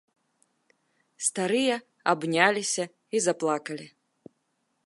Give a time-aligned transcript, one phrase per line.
[1.25, 1.75] Старыя
[2.13, 2.85] абняліся
[3.17, 3.87] і заплакалі.